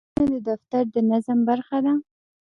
بوټونه 0.03 0.37
د 0.43 0.43
دفتر 0.47 0.83
د 0.93 0.95
نظم 1.09 1.39
برخه 1.49 1.77
ده. 1.85 1.93